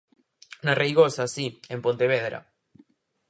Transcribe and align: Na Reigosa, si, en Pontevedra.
Na 0.65 0.73
Reigosa, 0.81 1.25
si, 1.33 1.45
en 1.73 1.79
Pontevedra. 1.85 2.39